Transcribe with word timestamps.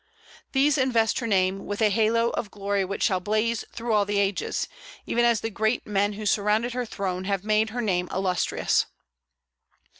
These 0.53 0.79
invest 0.79 1.19
her 1.19 1.27
name 1.27 1.67
with 1.67 1.79
a 1.79 1.89
halo 1.91 2.31
of 2.31 2.49
glory 2.49 2.83
which 2.83 3.03
shall 3.03 3.19
blaze 3.19 3.63
through 3.71 3.93
all 3.93 4.03
the 4.03 4.17
ages, 4.17 4.67
even 5.05 5.23
as 5.25 5.41
the 5.41 5.51
great 5.51 5.85
men 5.85 6.13
who 6.13 6.25
surrounded 6.25 6.73
her 6.73 6.87
throne 6.87 7.25
have 7.25 7.43
made 7.43 7.69
her 7.69 7.81
name 7.81 8.09
illustrious. 8.11 8.87